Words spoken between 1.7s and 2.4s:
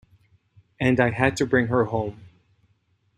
home.